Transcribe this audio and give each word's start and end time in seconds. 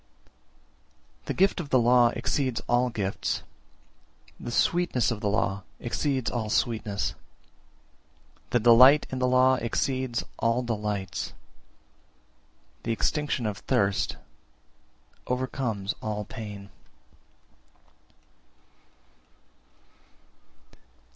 354. 1.27 1.27
The 1.27 1.33
gift 1.37 1.59
of 1.59 1.69
the 1.69 1.77
law 1.77 2.07
exceeds 2.15 2.59
all 2.67 2.89
gifts; 2.89 3.43
the 4.39 4.49
sweetness 4.49 5.11
of 5.11 5.19
the 5.21 5.29
law 5.29 5.61
exceeds 5.79 6.31
all 6.31 6.49
sweetness; 6.49 7.13
the 8.49 8.59
delight 8.59 9.05
in 9.11 9.19
the 9.19 9.27
law 9.27 9.57
exceeds 9.57 10.23
all 10.39 10.63
delights; 10.63 11.33
the 12.81 12.91
extinction 12.91 13.45
of 13.45 13.59
thirst 13.59 14.17
overcomes 15.27 15.93
all 16.01 16.25
pain. 16.25 16.71